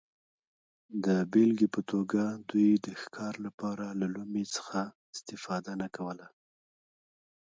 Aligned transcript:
د 1.05 1.07
بېلګې 1.31 1.67
په 1.75 1.81
توګه 1.91 2.21
دوی 2.49 2.69
د 2.85 2.87
ښکار 3.01 3.33
لپاره 3.45 3.85
له 3.99 4.07
لومې 4.15 4.45
څخه 4.55 4.79
استفاده 5.13 5.71
نه 5.81 5.87
کوله 5.95 6.27